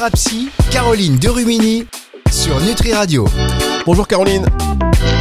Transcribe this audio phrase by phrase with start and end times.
[0.00, 1.84] Thérapie, Caroline Derumini
[2.32, 3.28] sur Nutri Radio.
[3.84, 4.46] Bonjour Caroline.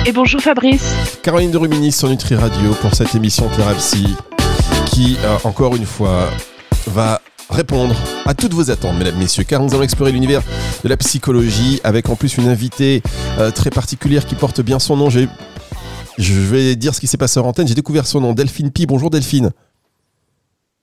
[0.06, 0.96] Et bonjour Fabrice.
[1.22, 4.16] Caroline Derumini sur Nutri Radio pour cette émission Thérapie
[4.86, 6.30] qui, euh, encore une fois,
[6.88, 7.20] va
[7.50, 7.94] répondre
[8.26, 10.44] à toutes vos attentes, mesdames, messieurs, car nous allons explorer l'univers
[10.82, 13.04] de la psychologie avec en plus une invitée
[13.38, 15.10] euh, très particulière qui porte bien son nom.
[15.10, 17.68] Je vais dire ce qui s'est passé en antenne.
[17.68, 18.86] J'ai découvert son nom, Delphine Pi.
[18.86, 19.52] Bonjour Delphine.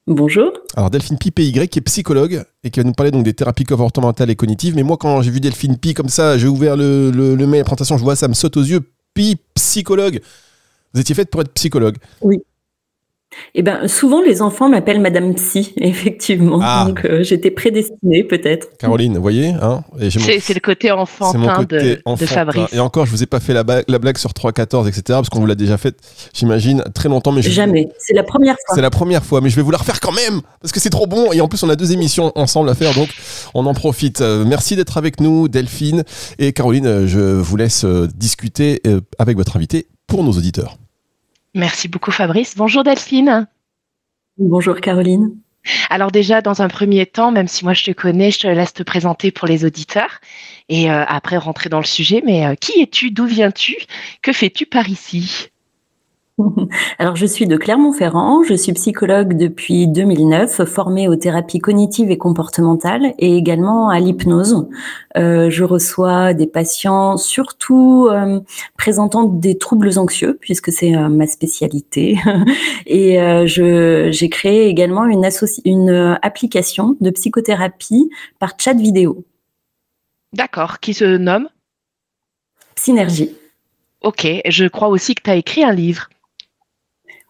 [0.06, 0.52] Bonjour.
[0.76, 3.64] Alors Delphine Pi PY qui est psychologue et qui va nous parler donc des thérapies
[3.64, 4.76] comportementales et cognitives.
[4.76, 7.58] Mais moi quand j'ai vu Delphine Pi comme ça, j'ai ouvert le, le, le mail,
[7.60, 8.80] la présentation, je vois ça me saute aux yeux.
[9.14, 10.20] Pi psychologue.
[10.94, 11.96] Vous étiez faite pour être psychologue.
[12.20, 12.38] Oui.
[13.54, 16.60] Eh ben, souvent les enfants m'appellent Madame Psy, effectivement.
[16.62, 16.84] Ah.
[16.86, 18.68] Donc euh, j'étais prédestinée peut-être.
[18.78, 22.72] Caroline, vous voyez hein C'est le côté enfantin de, de, Fabrice.
[22.72, 25.02] Et encore, je vous ai pas fait la, la blague sur 3-14, etc.
[25.08, 25.96] Parce qu'on vous l'a déjà faite,
[26.34, 27.32] j'imagine, très longtemps.
[27.32, 27.88] Mais Jamais.
[27.98, 28.74] C'est la première fois.
[28.74, 30.90] C'est la première fois, mais je vais vous la refaire quand même parce que c'est
[30.90, 31.32] trop bon.
[31.32, 33.08] Et en plus, on a deux émissions ensemble à faire, donc
[33.54, 34.20] on en profite.
[34.20, 36.04] Euh, merci d'être avec nous, Delphine
[36.38, 36.86] et Caroline.
[36.86, 38.82] Euh, je vous laisse discuter
[39.18, 40.76] avec votre invité pour nos auditeurs.
[41.56, 42.54] Merci beaucoup Fabrice.
[42.54, 43.48] Bonjour Delphine.
[44.36, 45.34] Bonjour Caroline.
[45.88, 48.74] Alors déjà, dans un premier temps, même si moi je te connais, je te laisse
[48.74, 50.20] te présenter pour les auditeurs
[50.68, 52.22] et euh, après rentrer dans le sujet.
[52.26, 53.10] Mais euh, qui es-tu?
[53.10, 53.74] D'où viens-tu?
[54.20, 55.48] Que fais-tu par ici?
[56.98, 62.18] Alors, je suis de Clermont-Ferrand, je suis psychologue depuis 2009, formée aux thérapies cognitives et
[62.18, 64.68] comportementales et également à l'hypnose.
[65.16, 68.40] Euh, je reçois des patients surtout euh,
[68.76, 72.18] présentant des troubles anxieux, puisque c'est euh, ma spécialité.
[72.86, 75.26] et j'ai créé également une,
[75.64, 79.24] une application de psychothérapie par chat vidéo.
[80.34, 81.48] D'accord, qui se nomme?
[82.74, 83.34] Synergie.
[84.02, 86.10] Ok, je crois aussi que tu as écrit un livre.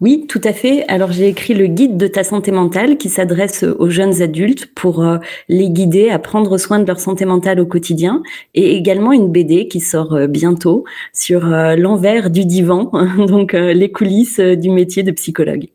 [0.02, 0.86] Oui, tout à fait.
[0.88, 5.02] Alors j'ai écrit le guide de ta santé mentale qui s'adresse aux jeunes adultes pour
[5.02, 5.16] euh,
[5.48, 9.68] les guider à prendre soin de leur santé mentale au quotidien et également une BD
[9.68, 10.84] qui sort euh, bientôt
[11.14, 12.90] sur euh, l'envers du divan,
[13.26, 15.68] donc les coulisses du métier de psychologue.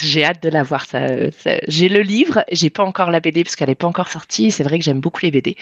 [0.00, 0.84] J'ai hâte de la voir.
[0.86, 1.08] Ça,
[1.66, 4.52] j'ai le livre, j'ai pas encore la BD parce qu'elle n'est pas encore sortie.
[4.52, 5.56] C'est vrai que j'aime beaucoup les BD.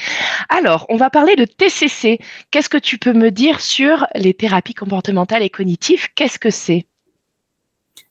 [0.50, 2.18] Alors, on va parler de TCC.
[2.50, 6.08] Qu'est-ce que tu peux me dire sur les thérapies comportementales et cognitives?
[6.14, 6.84] Qu'est-ce que c'est?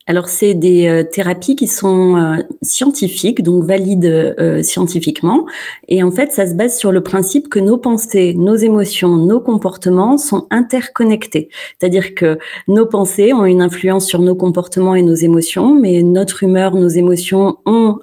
[0.07, 5.47] Alors, c'est des euh, thérapies qui sont euh, scientifiques, donc valides euh, scientifiquement.
[5.87, 9.39] Et en fait, ça se base sur le principe que nos pensées, nos émotions, nos
[9.39, 11.49] comportements sont interconnectés.
[11.79, 16.43] C'est-à-dire que nos pensées ont une influence sur nos comportements et nos émotions, mais notre
[16.43, 17.97] humeur, nos émotions ont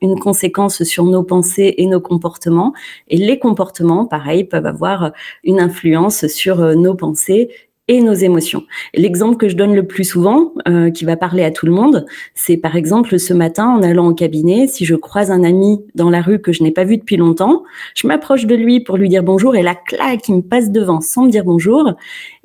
[0.00, 2.72] une conséquence sur nos pensées et nos comportements.
[3.08, 5.12] Et les comportements, pareil, peuvent avoir
[5.44, 7.50] une influence sur nos pensées
[7.88, 8.62] et nos émotions.
[8.94, 12.06] L'exemple que je donne le plus souvent, euh, qui va parler à tout le monde,
[12.34, 16.08] c'est par exemple ce matin en allant au cabinet, si je croise un ami dans
[16.08, 17.64] la rue que je n'ai pas vu depuis longtemps,
[17.96, 21.00] je m'approche de lui pour lui dire bonjour et la claque qui me passe devant
[21.00, 21.92] sans me dire bonjour.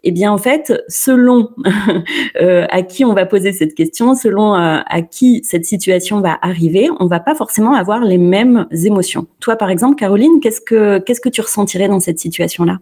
[0.03, 1.49] Eh bien, en fait, selon
[2.41, 6.37] euh, à qui on va poser cette question, selon euh, à qui cette situation va
[6.41, 9.27] arriver, on va pas forcément avoir les mêmes émotions.
[9.39, 12.79] Toi, par exemple, Caroline, qu'est-ce que qu'est-ce que tu ressentirais dans cette situation-là?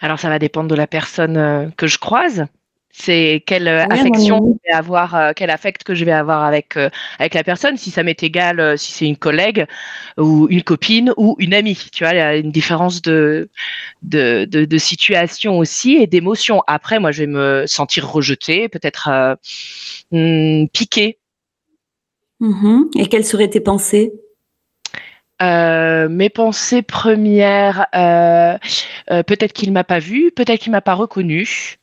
[0.00, 2.46] Alors, ça va dépendre de la personne euh, que je croise.
[2.92, 6.76] C'est quelle euh, affection je vais avoir, euh, quel affect que je vais avoir avec
[7.18, 7.76] avec la personne.
[7.76, 9.66] Si ça m'est égal, si c'est une collègue
[10.18, 13.48] ou une copine ou une amie, tu vois, il y a une différence de
[14.02, 16.62] de, de, situation aussi et d'émotion.
[16.66, 19.36] Après, moi, je vais me sentir rejetée, peut-être
[20.10, 21.18] hmm, piquée.
[22.40, 24.12] Mmh et quelles seraient tes pensées?
[25.42, 28.58] Euh, mes pensées premières, euh,
[29.10, 31.78] euh, peut-être qu'il m'a pas vu, peut-être qu'il m'a pas reconnu.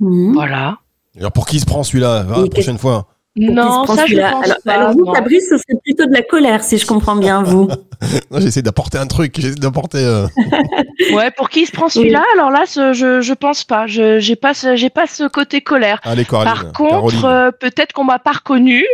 [0.00, 0.34] Mhm.
[0.34, 0.78] Voilà.
[1.18, 4.56] Alors pour qui se prend celui-là hein, la prochaine fois non, ça je pense alors,
[4.64, 4.72] pas.
[4.72, 7.68] Alors vous, Fabrice, ce serait plutôt de la colère, si je comprends bien, vous.
[8.38, 9.98] j'essaie d'apporter un truc, j'essaie d'apporter.
[11.12, 12.24] ouais, pour qui se prend celui-là?
[12.32, 13.86] Alors là, je je pense pas.
[13.86, 16.00] Je j'ai pas j'ai pas ce côté colère.
[16.04, 18.86] Allez, Par contre, peut-être qu'on m'a pas reconnu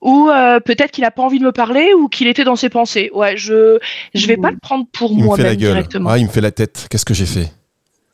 [0.00, 2.68] ou euh, peut-être qu'il a pas envie de me parler ou qu'il était dans ses
[2.68, 3.10] pensées.
[3.12, 3.78] Ouais, je
[4.14, 6.10] je vais pas le prendre pour moi-même directement.
[6.10, 6.86] Ah, il me fait la tête.
[6.90, 7.52] Qu'est-ce que j'ai fait?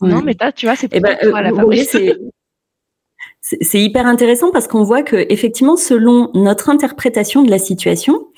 [0.01, 1.97] Non, mais là, tu vois, c'est eh ben, euh, la Fabrice.
[3.46, 8.29] C'est hyper intéressant parce qu'on voit que effectivement, selon notre interprétation de la situation,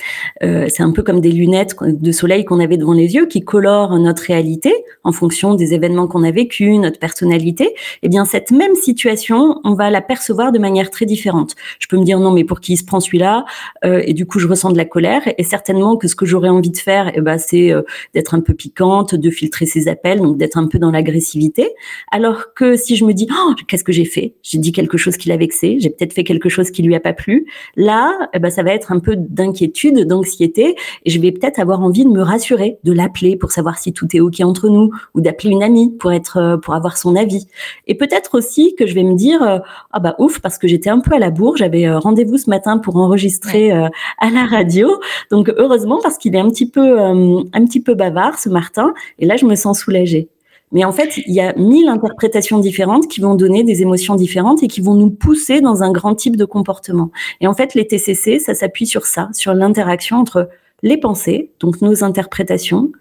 [0.43, 3.45] euh, c'est un peu comme des lunettes de soleil qu'on avait devant les yeux qui
[3.45, 4.75] colorent notre réalité
[5.05, 7.73] en fonction des événements qu'on a vécus, notre personnalité.
[8.03, 11.55] Eh bien, cette même situation, on va la percevoir de manière très différente.
[11.79, 13.45] Je peux me dire non, mais pour qui il se prend celui-là
[13.85, 15.23] euh, Et du coup, je ressens de la colère.
[15.39, 17.83] Et certainement que ce que j'aurais envie de faire, eh ben, c'est euh,
[18.13, 21.71] d'être un peu piquante, de filtrer ses appels, donc d'être un peu dans l'agressivité.
[22.11, 24.35] Alors que si je me dis oh, qu'est-ce que j'ai fait?
[24.43, 26.95] J'ai dit quelque quelque chose qui l'a vexé, j'ai peut-être fait quelque chose qui lui
[26.95, 27.47] a pas plu.
[27.77, 31.83] Là, eh ben, ça va être un peu d'inquiétude, d'anxiété, et je vais peut-être avoir
[31.83, 35.21] envie de me rassurer, de l'appeler pour savoir si tout est ok entre nous, ou
[35.21, 37.47] d'appeler une amie pour être, euh, pour avoir son avis.
[37.87, 39.59] Et peut-être aussi que je vais me dire, euh,
[39.93, 42.49] ah bah ouf, parce que j'étais un peu à la bourre, j'avais euh, rendez-vous ce
[42.49, 44.99] matin pour enregistrer à la radio,
[45.31, 49.27] donc heureusement parce qu'il est un petit peu, un petit peu bavard ce Martin, et
[49.27, 50.29] là je me sens soulagée.
[50.77, 54.63] Mais en fait, il y a mille interprétations différentes qui vont donner des émotions différentes
[54.63, 57.11] et qui vont nous pousser dans un grand type de comportement.
[57.41, 60.51] Et en fait, les TCC, ça s'appuie sur ça, sur l'interaction entre
[60.83, 62.93] les pensées, donc nos interprétations,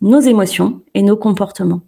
[0.00, 1.82] nos émotions et nos comportements.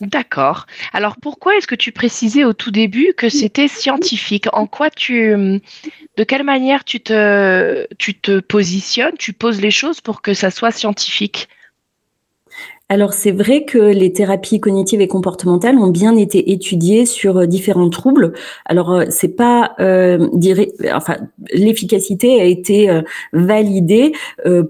[0.00, 0.64] D'accord.
[0.94, 4.46] Alors pourquoi est-ce que tu précisais au tout début que c'était scientifique?
[4.54, 5.28] En quoi tu,
[6.16, 10.50] de quelle manière tu te, tu te positionnes, tu poses les choses pour que ça
[10.50, 11.50] soit scientifique?
[12.88, 17.46] Alors c'est vrai que les thérapies cognitives et comportementales ont bien été étudiées sur euh,
[17.46, 18.32] différents troubles.
[18.64, 20.28] Alors euh, c'est pas euh,
[20.94, 21.16] enfin
[21.52, 23.02] l'efficacité a été euh,
[23.32, 24.12] validée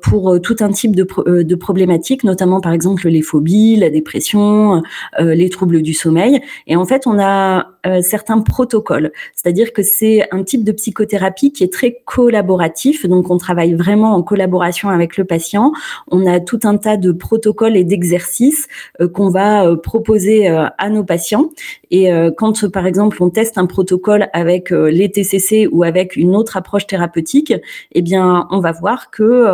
[0.02, 1.06] pour tout un type de,
[1.42, 4.82] de problématiques, notamment par exemple les phobies, la dépression,
[5.18, 6.40] les troubles du sommeil.
[6.66, 11.64] Et en fait on a certains protocoles, c'est-à-dire que c'est un type de psychothérapie qui
[11.64, 13.06] est très collaboratif.
[13.06, 15.72] Donc on travaille vraiment en collaboration avec le patient.
[16.10, 18.68] On a tout un tas de protocoles et d'exercices exercices
[19.00, 21.50] euh, qu'on va euh, proposer euh, à nos patients.
[21.90, 26.56] Et quand, par exemple, on teste un protocole avec les TCC ou avec une autre
[26.56, 27.54] approche thérapeutique,
[27.92, 29.46] eh bien, on va voir que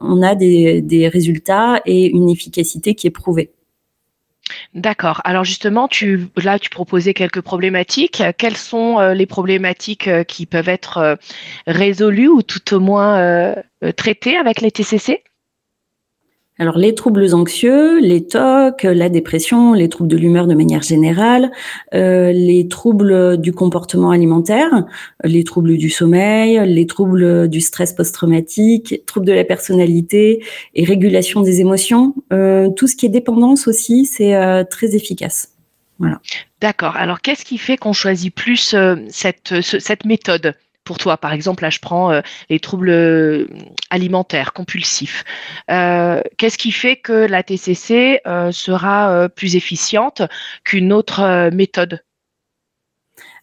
[0.00, 3.50] on a des, des résultats et une efficacité qui est prouvée.
[4.74, 5.20] D'accord.
[5.24, 8.22] Alors justement, tu, là, tu proposais quelques problématiques.
[8.38, 11.18] Quelles sont les problématiques qui peuvent être
[11.66, 13.54] résolues ou tout au moins
[13.96, 15.22] traitées avec les TCC
[16.58, 21.50] alors les troubles anxieux, les TOC, la dépression, les troubles de l'humeur de manière générale,
[21.94, 24.84] euh, les troubles du comportement alimentaire,
[25.24, 31.42] les troubles du sommeil, les troubles du stress post-traumatique, troubles de la personnalité et régulation
[31.42, 35.50] des émotions, euh, tout ce qui est dépendance aussi, c'est euh, très efficace.
[35.98, 36.20] Voilà.
[36.60, 36.96] D'accord.
[36.96, 38.76] Alors qu'est-ce qui fait qu'on choisit plus
[39.08, 40.54] cette, cette méthode?
[40.84, 41.16] Pour toi.
[41.16, 42.20] Par exemple, là, je prends euh,
[42.50, 43.46] les troubles euh,
[43.90, 45.24] alimentaires compulsifs.
[45.70, 48.20] Euh, qu'est-ce qui fait que la TCC
[48.52, 50.22] sera plus efficiente
[50.64, 52.00] qu'une autre méthode?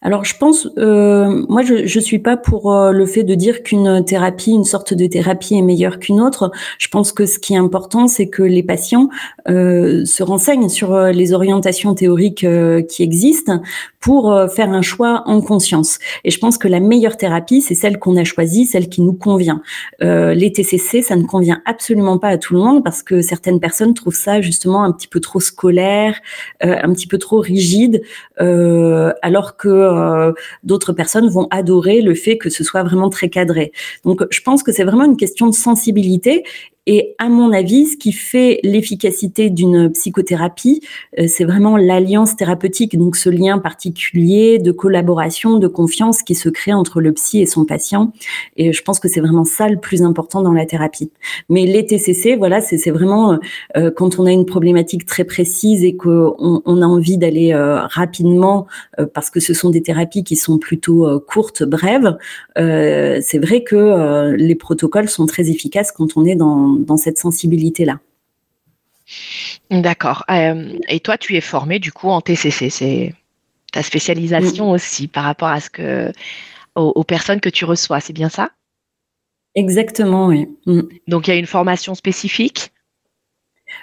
[0.04, 4.50] Alors je pense, moi je ne suis pas pour le fait de dire qu'une thérapie,
[4.50, 6.50] une sorte de thérapie est meilleure qu'une autre.
[6.78, 9.08] Je pense que ce qui est important, c'est que les patients
[9.46, 12.46] se renseignent sur les orientations théoriques
[12.88, 13.62] qui existent
[14.02, 15.98] pour faire un choix en conscience.
[16.24, 19.12] Et je pense que la meilleure thérapie, c'est celle qu'on a choisie, celle qui nous
[19.12, 19.62] convient.
[20.00, 23.94] les TCC, ça ne convient absolument pas à tout le monde parce que certaines personnes
[23.94, 26.20] trouvent ça justement un petit peu trop scolaire,
[26.60, 28.02] un petit peu trop rigide,
[28.38, 30.32] alors que euh,
[30.64, 33.72] d'autres personnes vont adorer le fait que ce soit vraiment très cadré.
[34.04, 36.44] Donc, je pense que c'est vraiment une question de sensibilité
[36.86, 40.80] et à mon avis, ce qui fait l'efficacité d'une psychothérapie,
[41.16, 46.48] euh, c'est vraiment l'alliance thérapeutique, donc ce lien particulier de collaboration, de confiance qui se
[46.48, 48.12] crée entre le psy et son patient.
[48.56, 51.12] Et je pense que c'est vraiment ça le plus important dans la thérapie.
[51.48, 53.38] Mais les TCC, voilà, c'est vraiment
[53.76, 56.34] euh, quand on a une problématique très précise et qu'on
[56.64, 58.66] on a envie d'aller euh, rapidement,
[59.14, 62.16] parce que ce sont des thérapies qui sont plutôt courtes, brèves.
[62.56, 68.00] c'est vrai que les protocoles sont très efficaces quand on est dans dans, cette sensibilité-là.
[69.70, 70.24] D'accord.
[70.30, 72.70] Euh, et toi, tu es formé du coup en TCC.
[72.70, 73.14] C'est
[73.72, 76.12] ta spécialisation aussi par rapport à ce que
[76.74, 78.00] aux, personnes que tu reçois.
[78.00, 78.50] C'est bien ça?
[79.54, 80.46] Exactement, oui.
[80.66, 80.82] Mm.
[81.08, 82.72] Donc il y a une formation spécifique?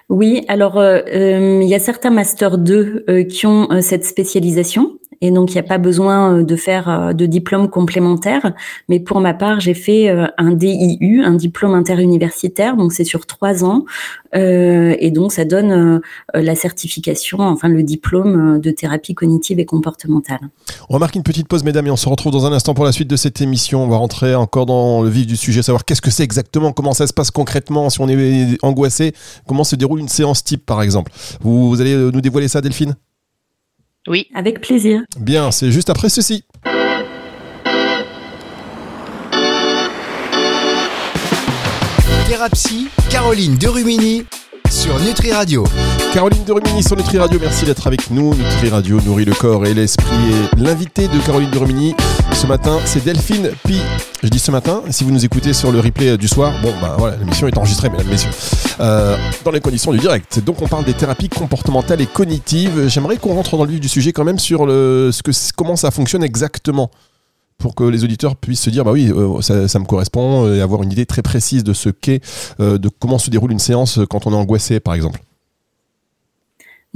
[0.07, 5.31] Oui, alors euh, euh, il y a certains masters 2 qui ont cette spécialisation et
[5.31, 8.53] donc il n'y a pas besoin euh, de faire euh, de diplôme complémentaire.
[8.87, 13.25] Mais pour ma part, j'ai fait euh, un DIU, un diplôme interuniversitaire, donc c'est sur
[13.25, 13.85] trois ans,
[14.33, 16.01] et donc ça donne
[16.33, 20.39] la certification, enfin le diplôme de thérapie cognitive et comportementale.
[20.87, 22.91] On remarque une petite pause, mesdames, et on se retrouve dans un instant pour la
[22.91, 23.83] suite de cette émission.
[23.83, 26.93] On va rentrer encore dans le vif du sujet, savoir qu'est-ce que c'est exactement, comment
[26.93, 29.13] ça se passe concrètement, si on est angoissé,
[29.47, 31.11] comment se déroule une séance type, par exemple.
[31.41, 32.95] vous allez nous dévoiler ça, Delphine?
[34.07, 34.27] Oui.
[34.33, 35.01] Avec plaisir.
[35.19, 36.43] Bien, c'est juste après ceci.
[42.27, 44.25] Thérapie, Caroline Derumini
[44.69, 45.65] sur Nutri Radio.
[46.13, 48.33] Caroline de Rumini sur Nutri Radio, merci d'être avec nous.
[48.33, 50.15] Nutri Radio nourrit le corps et l'esprit.
[50.55, 51.95] Et l'invité de Caroline de Rumini
[52.33, 53.79] ce matin, c'est Delphine Pi.
[54.23, 56.95] Je dis ce matin, si vous nous écoutez sur le replay du soir, bon ben
[56.97, 58.31] voilà, l'émission est enregistrée, mesdames, messieurs,
[58.79, 60.43] euh, dans les conditions du direct.
[60.43, 62.87] Donc on parle des thérapies comportementales et cognitives.
[62.87, 65.75] J'aimerais qu'on rentre dans le vif du sujet quand même sur le, ce que, comment
[65.75, 66.89] ça fonctionne exactement
[67.59, 70.61] pour que les auditeurs puissent se dire bah oui euh, ça, me correspond euh, et
[70.61, 72.21] avoir une idée très précise de ce qu'est
[72.59, 75.19] de comment se déroule une séance quand on est angoissé par exemple.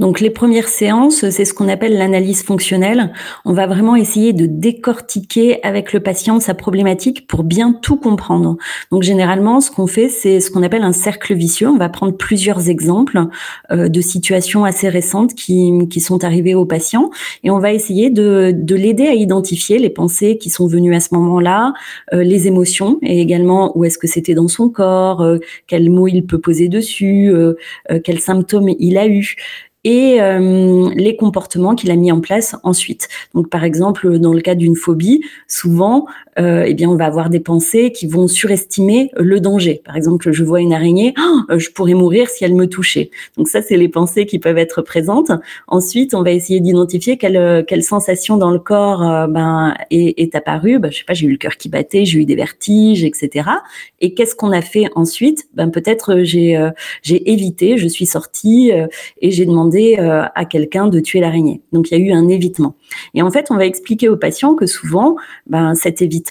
[0.00, 3.12] Donc les premières séances, c'est ce qu'on appelle l'analyse fonctionnelle.
[3.44, 8.56] On va vraiment essayer de décortiquer avec le patient sa problématique pour bien tout comprendre.
[8.90, 11.68] Donc généralement, ce qu'on fait, c'est ce qu'on appelle un cercle vicieux.
[11.68, 13.20] On va prendre plusieurs exemples
[13.70, 17.10] euh, de situations assez récentes qui, qui sont arrivées au patient
[17.44, 21.00] et on va essayer de, de l'aider à identifier les pensées qui sont venues à
[21.00, 21.72] ce moment-là,
[22.12, 26.08] euh, les émotions et également où est-ce que c'était dans son corps, euh, quels mots
[26.08, 27.32] il peut poser dessus,
[28.02, 29.36] quels symptômes il a eu
[29.84, 33.08] et euh, les comportements qu'il a mis en place ensuite.
[33.34, 36.06] Donc, par exemple, dans le cas d'une phobie, souvent,
[36.38, 39.82] euh, eh bien, on va avoir des pensées qui vont surestimer le danger.
[39.84, 43.10] Par exemple, je vois une araignée, oh, je pourrais mourir si elle me touchait.
[43.36, 45.30] Donc ça, c'est les pensées qui peuvent être présentes.
[45.68, 50.34] Ensuite, on va essayer d'identifier quelle, quelle sensation dans le corps euh, ben, est, est
[50.34, 50.78] apparue.
[50.78, 53.48] Ben, je sais pas, j'ai eu le cœur qui battait, j'ai eu des vertiges, etc.
[54.00, 55.48] Et qu'est-ce qu'on a fait ensuite?
[55.54, 56.70] Ben peut-être j'ai euh,
[57.02, 58.72] j'ai évité, je suis sortie
[59.20, 61.60] et j'ai demandé à quelqu'un de tuer l'araignée.
[61.72, 62.74] Donc il y a eu un évitement.
[63.14, 66.23] Et en fait, on va expliquer aux patients que souvent, ben, cet évitement,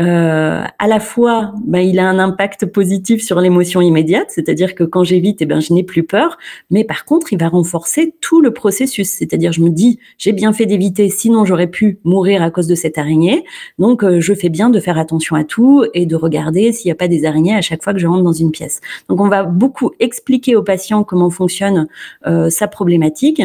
[0.00, 4.84] euh, à la fois, ben, il a un impact positif sur l'émotion immédiate, c'est-à-dire que
[4.84, 6.38] quand j'évite, eh ben, je n'ai plus peur,
[6.70, 10.52] mais par contre, il va renforcer tout le processus, c'est-à-dire je me dis, j'ai bien
[10.52, 13.44] fait d'éviter, sinon j'aurais pu mourir à cause de cette araignée,
[13.80, 16.92] donc euh, je fais bien de faire attention à tout et de regarder s'il n'y
[16.92, 18.80] a pas des araignées à chaque fois que je rentre dans une pièce.
[19.08, 21.88] Donc on va beaucoup expliquer aux patients comment fonctionne
[22.26, 23.42] euh, sa problématique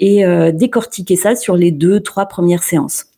[0.00, 3.11] et décortiquer ça sur les deux, trois premières séances.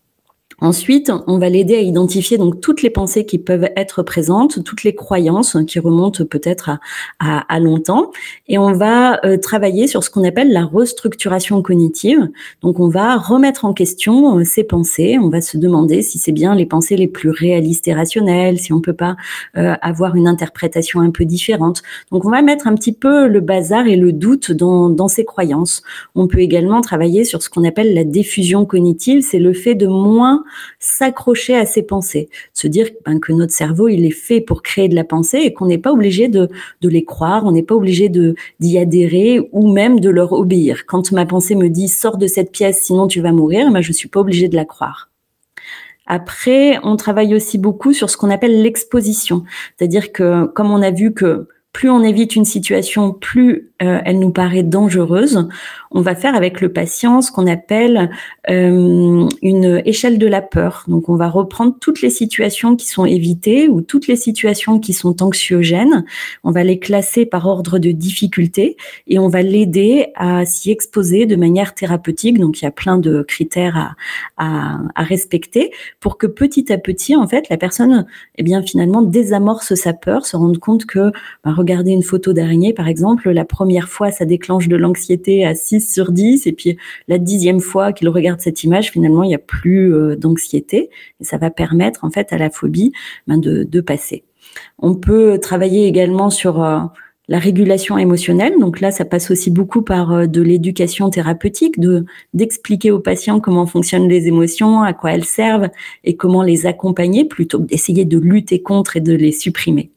[0.61, 4.85] Ensuite, on va l'aider à identifier donc toutes les pensées qui peuvent être présentes, toutes
[4.85, 6.71] les croyances qui remontent peut-être
[7.19, 8.11] à, à, longtemps,
[8.49, 12.29] et on va euh, travailler sur ce qu'on appelle la restructuration cognitive.
[12.63, 15.19] Donc, on va remettre en question euh, ces pensées.
[15.21, 18.73] On va se demander si c'est bien les pensées les plus réalistes et rationnelles, si
[18.73, 19.17] on peut pas
[19.57, 21.83] euh, avoir une interprétation un peu différente.
[22.13, 25.25] Donc, on va mettre un petit peu le bazar et le doute dans, dans ces
[25.25, 25.83] croyances.
[26.15, 29.23] On peut également travailler sur ce qu'on appelle la diffusion cognitive.
[29.23, 30.44] C'est le fait de moins
[30.79, 34.89] s'accrocher à ses pensées, se dire ben, que notre cerveau il est fait pour créer
[34.89, 36.49] de la pensée et qu'on n'est pas obligé de,
[36.83, 40.87] les croire, on n'est pas obligé de d'y adhérer ou même de leur obéir.
[40.87, 43.93] Quand ma pensée me dit sors de cette pièce sinon tu vas mourir, ben, je
[43.93, 45.11] suis pas obligé de la croire.
[46.07, 49.45] Après, on travaille aussi beaucoup sur ce qu'on appelle l'exposition,
[49.77, 54.19] c'est-à-dire que comme on a vu que plus on évite une situation, plus euh, elle
[54.19, 55.49] nous paraît dangereuse.
[55.91, 58.11] On va faire avec le patient ce qu'on appelle
[58.51, 60.85] euh, une échelle de la peur.
[60.89, 64.93] Donc, on va reprendre toutes les situations qui sont évitées ou toutes les situations qui
[64.93, 66.05] sont anxiogènes.
[66.43, 68.77] On va les classer par ordre de difficulté
[69.07, 72.39] et on va l'aider à s'y exposer de manière thérapeutique.
[72.39, 73.95] Donc, il y a plein de critères
[74.37, 79.75] à, respecter pour que petit à petit, en fait, la personne, eh bien, finalement, désamorce
[79.75, 81.13] sa peur, se rende compte que
[81.45, 85.55] bah, regarder une photo d'araignée, par exemple, la première fois, ça déclenche de l'anxiété à
[85.55, 86.77] 6 sur 10, et puis
[87.09, 90.91] la dixième fois qu'il regarde cette image, finalement, il n'y a plus euh, d'anxiété,
[91.21, 92.93] et ça va permettre en fait à la phobie
[93.27, 94.25] ben, de, de, passer.
[94.79, 96.81] On peut travailler également sur euh,
[97.29, 98.55] la régulation émotionnelle.
[98.61, 102.05] Donc là, ça passe aussi beaucoup par euh, de l'éducation thérapeutique, de
[102.35, 105.71] d'expliquer aux patients comment fonctionnent les émotions, à quoi elles servent
[106.05, 109.91] et comment les accompagner plutôt que d'essayer de lutter contre et de les supprimer.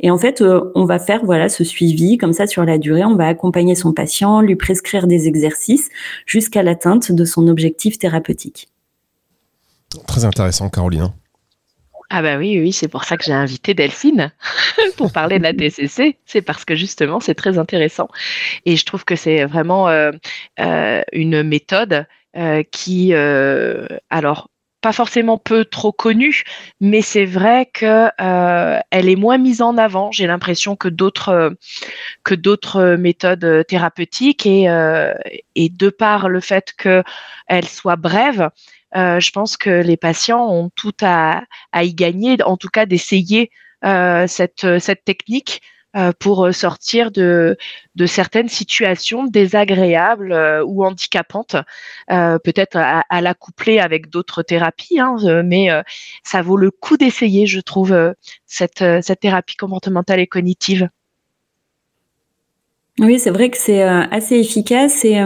[0.00, 3.04] Et en fait, euh, on va faire voilà ce suivi comme ça sur la durée.
[3.04, 5.88] On va accompagner son patient, lui prescrire des exercices
[6.26, 8.68] jusqu'à l'atteinte de son objectif thérapeutique.
[10.06, 11.12] Très intéressant, Caroline.
[12.16, 14.30] Ah bah oui, oui, c'est pour ça que j'ai invité Delphine
[14.96, 16.16] pour parler de la TCC.
[16.26, 18.06] C'est parce que justement, c'est très intéressant.
[18.64, 20.12] Et je trouve que c'est vraiment euh,
[20.60, 22.06] euh, une méthode
[22.36, 23.12] euh, qui,
[24.10, 24.48] alors,
[24.80, 26.44] pas forcément peu trop connue,
[26.80, 28.08] mais c'est vrai que
[28.92, 30.12] elle est moins mise en avant.
[30.12, 31.56] J'ai l'impression que d'autres
[32.22, 34.68] que méthodes thérapeutiques et,
[35.56, 38.50] et de par le fait qu'elle soit brève,
[38.96, 41.42] euh, je pense que les patients ont tout à,
[41.74, 43.50] y gagner, en tout cas d'essayer
[43.84, 45.62] euh, cette, cette technique
[45.96, 47.56] euh, pour sortir de,
[47.94, 50.32] de certaines situations désagréables
[50.66, 51.56] ou handicapantes,
[52.08, 55.68] peut-être à, la coupler avec d'autres thérapies, hein, mais
[56.22, 58.14] ça vaut le coup d'essayer, je trouve,
[58.46, 60.88] cette, cette thérapie comportementale et cognitive.
[63.00, 65.20] Oui, c'est vrai que c'est assez efficace et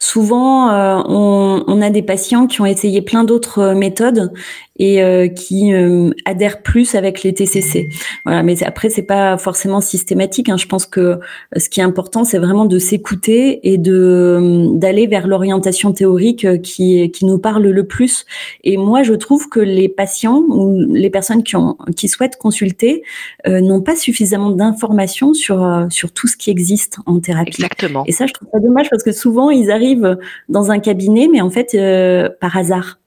[0.00, 0.72] souvent
[1.08, 4.32] on, on, a des patients qui ont essayé plein d'autres méthodes
[4.78, 7.88] et euh, qui euh, adhèrent plus avec les TCC.
[8.24, 10.48] Voilà, mais après c'est pas forcément systématique.
[10.48, 10.56] Hein.
[10.56, 11.16] Je pense que euh,
[11.56, 17.10] ce qui est important, c'est vraiment de s'écouter et de d'aller vers l'orientation théorique qui
[17.10, 18.26] qui nous parle le plus.
[18.64, 23.02] Et moi, je trouve que les patients ou les personnes qui ont qui souhaitent consulter
[23.46, 27.50] n'ont pas suffisamment d'informations sur sur tout ce qui existe en thérapie.
[27.50, 28.04] Exactement.
[28.06, 30.18] Et ça, je trouve ça dommage parce que souvent ils arrivent
[30.48, 31.76] dans un cabinet, mais en fait
[32.40, 32.98] par hasard.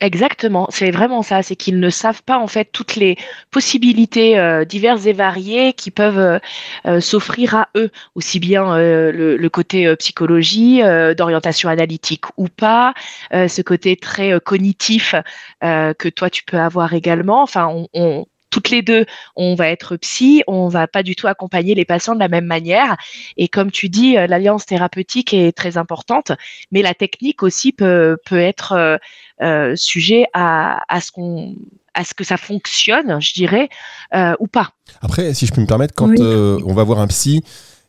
[0.00, 3.16] Exactement, c'est vraiment ça, c'est qu'ils ne savent pas en fait toutes les
[3.52, 6.38] possibilités euh, diverses et variées qui peuvent euh,
[6.86, 10.80] euh, s'offrir à eux, aussi bien le, côté psychologie,
[11.16, 12.94] d'orientation analytique ou pas,
[13.32, 15.14] ce côté très cognitif
[15.60, 17.42] que toi tu peux avoir également.
[17.42, 21.74] Enfin, on, toutes les deux, on va être psy, on va pas du tout accompagner
[21.74, 22.96] les patients de la même manière.
[23.36, 26.30] Et comme tu dis, l'alliance thérapeutique est très importante,
[26.70, 29.00] mais la technique aussi peut, peut être
[29.42, 31.56] euh, sujet à, ce qu'on
[31.94, 33.68] à ce que ça fonctionne, je dirais,
[34.14, 34.70] euh, ou pas.
[35.00, 37.42] Après, si je peux me permettre, quand euh, on va voir un psy,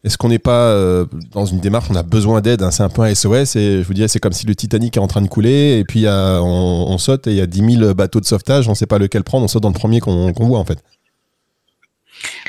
[0.03, 3.03] est-ce qu'on n'est pas dans une démarche, on a besoin d'aide, hein, c'est un peu
[3.03, 5.27] un SOS, et je vous dis, c'est comme si le Titanic est en train de
[5.27, 8.71] couler, et puis on, saute, et il y a 10 000 bateaux de sauvetage, on
[8.71, 10.79] ne sait pas lequel prendre, on saute dans le premier qu'on voit en fait.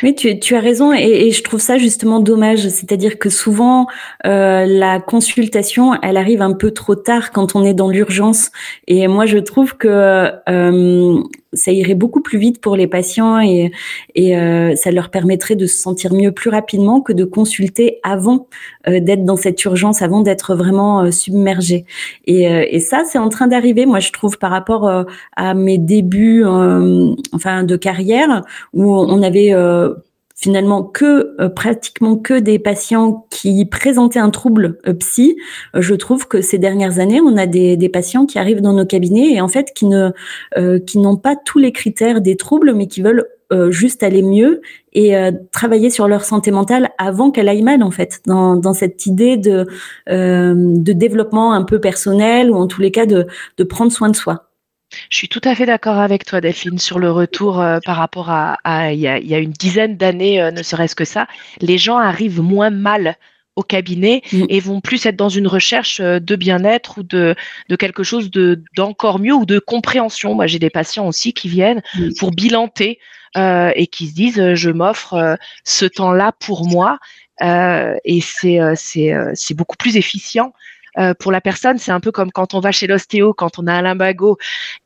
[0.02, 2.68] Oui, tu, as raison et, je trouve ça justement dommage.
[2.68, 3.86] C'est-à-dire que souvent,
[4.26, 8.50] euh, la consultation, elle arrive un peu trop tard quand on est dans l'urgence.
[8.86, 11.22] Et moi, je trouve que euh,
[11.54, 13.72] ça irait beaucoup plus vite pour les patients et,
[14.14, 18.46] et euh, ça leur permettrait de se sentir mieux plus rapidement que de consulter avant
[18.88, 21.84] euh, d'être dans cette urgence, avant d'être vraiment euh, submergé.
[22.26, 25.06] Et, et ça, c'est en train d'arriver, moi je trouve, par rapport
[25.36, 26.44] à mes débuts
[27.32, 28.42] enfin de carrière
[28.72, 29.52] où on avait
[30.34, 35.36] finalement que euh, pratiquement que des patients qui présentaient un trouble euh, psy.
[35.74, 38.72] Euh, je trouve que ces dernières années, on a des, des, patients qui arrivent dans
[38.72, 40.10] nos cabinets et en fait qui ne
[40.86, 43.26] qui n'ont pas tous les critères des troubles, mais qui veulent
[43.70, 44.62] juste aller mieux
[44.94, 45.14] et
[45.52, 49.36] travailler sur leur santé mentale avant qu'elle aille mal en fait dans, dans cette idée
[49.36, 49.66] de
[50.08, 53.26] de développement un peu personnel ou en tous les cas de
[53.58, 54.48] de prendre soin de soi.
[55.10, 58.30] Je suis tout à fait d'accord avec toi, Delphine, sur le retour euh, par rapport
[58.30, 58.56] à,
[58.92, 61.26] il, y a, une dizaine d'années, euh, ne serait-ce que ça.
[61.60, 63.16] Les gens arrivent moins mal
[63.56, 64.44] au cabinet mm.
[64.48, 67.34] et vont plus être dans une recherche euh, de bien-être ou de,
[67.68, 70.34] de quelque chose de d'encore mieux ou de compréhension.
[70.34, 72.10] Moi, j'ai des patients aussi qui viennent mm.
[72.18, 72.98] pour bilanter
[73.36, 77.00] et qui se disent je m'offre ce temps-là pour moi
[77.40, 80.52] et c'est c'est beaucoup plus efficient
[80.98, 83.66] euh, pour la personne, c'est un peu comme quand on va chez l'ostéo, quand on
[83.66, 84.38] a un lumbago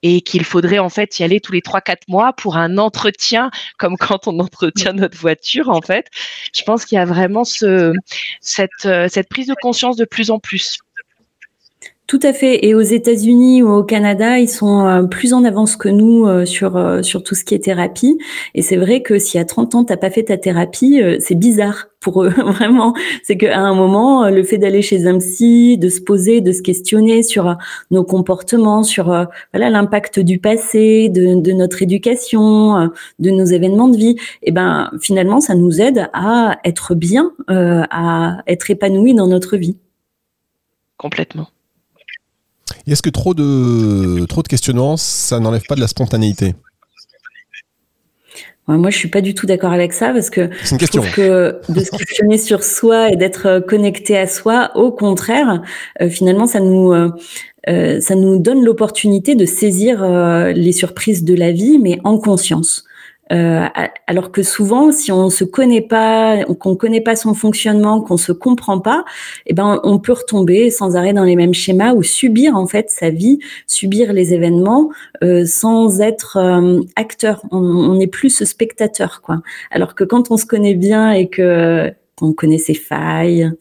[0.02, 3.96] et qu'il faudrait en fait y aller tous les 3-4 mois pour un entretien, comme
[3.98, 6.06] quand on entretient notre voiture en fait.
[6.54, 7.92] Je pense qu'il y a vraiment ce,
[8.40, 10.78] cette, euh, cette prise de conscience de plus en plus.
[12.08, 12.66] Tout à fait.
[12.66, 16.46] Et aux États-Unis ou au Canada, ils sont euh, plus en avance que nous euh,
[16.46, 18.18] sur euh, sur tout ce qui est thérapie.
[18.54, 21.88] Et c'est vrai que si à 30 ans t'as pas fait ta thérapie, c'est bizarre
[22.00, 22.94] pour eux vraiment.
[23.22, 26.62] C'est qu'à un moment, le fait d'aller chez un psy, de se poser, de se
[26.62, 27.58] questionner sur
[27.90, 29.08] nos comportements, sur
[29.52, 34.52] voilà l'impact du passé, de, de notre éducation, de nos événements de vie, et eh
[34.52, 39.76] ben finalement, ça nous aide à être bien, à être épanoui dans notre vie.
[40.96, 41.48] Complètement.
[42.88, 46.54] Est-ce que trop de, trop de questionnements, ça n'enlève pas de la spontanéité
[48.70, 51.80] moi, je suis pas du tout d'accord avec ça parce que je trouve que de
[51.80, 55.62] se questionner sur soi et d'être euh, connecté à soi, au contraire,
[56.02, 57.10] euh, finalement, ça nous euh,
[58.00, 60.02] ça nous donne l'opportunité de saisir
[60.54, 62.84] les surprises de la vie, mais en conscience.
[63.32, 63.66] Euh,
[64.06, 68.32] alors que souvent, si on se connaît pas, qu'on connaît pas son fonctionnement, qu'on se
[68.32, 69.04] comprend pas,
[69.46, 72.90] eh ben on peut retomber sans arrêt dans les mêmes schémas ou subir en fait
[72.90, 74.90] sa vie, subir les événements
[75.22, 77.42] euh, sans être euh, acteur.
[77.50, 79.42] On, n'est plus spectateur quoi.
[79.70, 83.50] Alors que quand on se connaît bien et que qu'on connaît ses failles,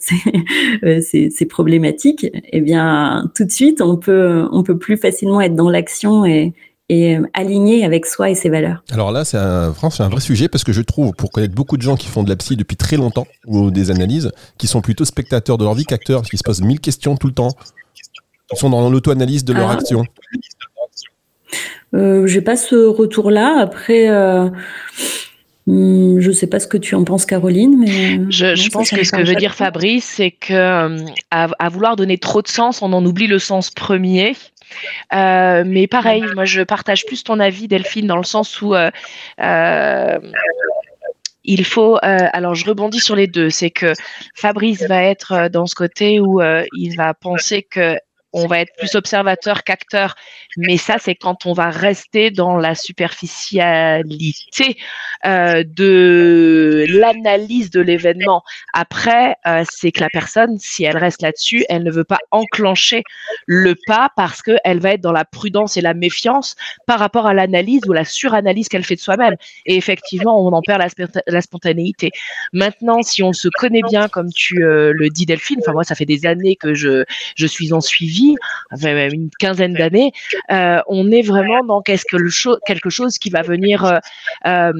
[1.01, 5.55] ses, ses, problématiques, eh bien tout de suite on peut on peut plus facilement être
[5.55, 6.53] dans l'action et,
[6.89, 8.83] et euh, aligné avec soi et ses valeurs.
[8.91, 11.81] Alors là, c'est un, un vrai sujet parce que je trouve, pour connaître beaucoup de
[11.81, 15.05] gens qui font de la psy depuis très longtemps ou des analyses, qui sont plutôt
[15.05, 17.51] spectateurs de leur vie qu'acteurs, qui se posent mille questions tout le temps.
[18.53, 19.73] Ils sont dans l'auto-analyse de leur ah.
[19.73, 20.03] action.
[21.93, 23.59] Euh, J'ai pas ce retour-là.
[23.59, 24.49] Après, euh,
[25.67, 27.77] hmm, je sais pas ce que tu en penses, Caroline.
[27.77, 30.97] Mais je, pense que ce que veut dire Fabrice, c'est que euh,
[31.31, 34.35] à, vouloir donner trop de sens, on en oublie le sens premier.
[35.13, 38.91] Euh, mais pareil, moi je partage plus ton avis, Delphine, dans le sens où euh,
[39.41, 40.19] euh,
[41.43, 41.97] il faut.
[42.01, 43.49] alors, je rebondis sur les deux.
[43.49, 43.93] C'est que
[44.35, 46.41] Fabrice va être dans ce côté où
[46.73, 47.97] il va penser que
[48.33, 50.15] on va être plus observateur qu'acteur,
[50.57, 54.77] mais ça c'est quand on va rester dans la superficialité
[55.25, 58.43] euh, de l'analyse de l'événement.
[58.73, 63.03] Après, euh, c'est que la personne, si elle reste là-dessus, elle ne veut pas enclencher
[63.45, 67.33] le pas parce qu'elle va être dans la prudence et la méfiance par rapport à
[67.33, 69.35] l'analyse ou la suranalyse qu'elle fait de soi-même.
[69.65, 70.83] Et effectivement, on en perd
[71.27, 72.11] la, spontanéité.
[72.51, 76.05] Maintenant, si on se connaît bien, comme tu euh, le dis Delphine, moi ça fait
[76.05, 77.05] des années que je
[77.47, 80.11] suis en suivi une quinzaine d'années,
[80.51, 83.99] euh, on est vraiment dans quelque chose qui va venir
[84.45, 84.71] euh,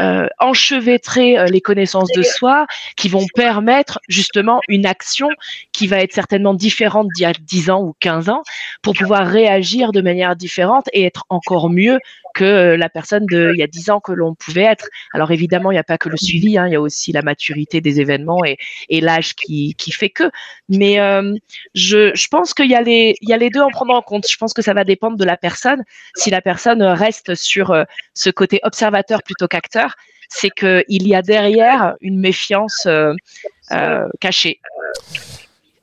[0.00, 5.28] euh, enchevêtrer les connaissances de soi, qui vont permettre justement une action
[5.72, 8.42] qui va être certainement différente d'il y a 10 ans ou 15 ans
[8.82, 11.98] pour pouvoir réagir de manière différente et être encore mieux
[12.36, 14.88] que la personne de il y a 10 ans que l'on pouvait être.
[15.14, 17.22] Alors évidemment, il n'y a pas que le suivi, hein, il y a aussi la
[17.22, 18.56] maturité des événements et,
[19.00, 20.30] l'âge qui, fait que.
[20.68, 20.98] Mais
[21.74, 24.26] je, je pense qu'il y, a les, deux en prendre en compte.
[24.28, 25.82] Je pense que ça va dépendre de la personne.
[26.16, 29.94] Si la personne reste sur euh, ce côté observateur plutôt qu'acteur,
[30.28, 33.14] c'est qu'il y a derrière une méfiance euh,
[33.72, 34.60] euh, cachée.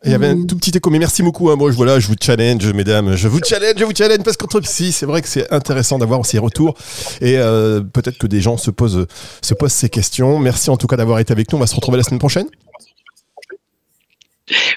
[0.05, 1.49] Il y avait un tout petit écho, mais merci beaucoup.
[1.49, 1.55] Hein.
[1.55, 3.15] Moi, je, voilà, je vous challenge, mesdames.
[3.15, 6.25] Je vous challenge, je vous challenge, parce qu'entre psy, c'est vrai que c'est intéressant d'avoir
[6.25, 6.75] ces retours.
[7.21, 7.35] Et
[7.93, 9.07] peut-être que des gens se posent,
[9.41, 10.39] se posent ces questions.
[10.39, 11.57] Merci en tout cas d'avoir été avec nous.
[11.57, 12.47] On va se retrouver la semaine prochaine.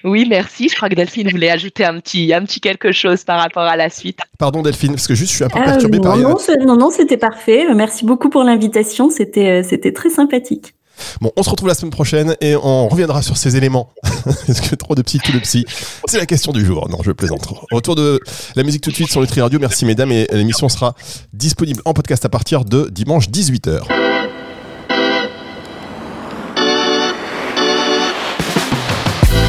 [0.05, 0.69] Oui, merci.
[0.69, 3.77] Je crois que Delphine voulait ajouter un petit, un petit quelque chose par rapport à
[3.77, 4.21] la suite.
[4.39, 6.17] Pardon Delphine, parce que juste je suis un peu perturbé par...
[6.17, 7.67] Non, non, non c'était parfait.
[7.75, 9.11] Merci beaucoup pour l'invitation.
[9.11, 10.76] C'était, euh, c'était très sympathique.
[11.21, 13.91] Bon, on se retrouve la semaine prochaine et on reviendra sur ces éléments.
[14.49, 15.65] Est-ce que trop de psy, tout de psy
[16.07, 16.89] C'est la question du jour.
[16.89, 17.47] Non, je plaisante.
[17.71, 18.21] Retour de
[18.55, 19.59] la musique tout de suite sur Nutri Radio.
[19.59, 20.95] Merci mesdames et l'émission sera
[21.33, 23.81] disponible en podcast à partir de dimanche 18h.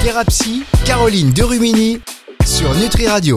[0.04, 1.34] Thérapie, Caroline
[2.46, 3.36] sur Nutri Radio.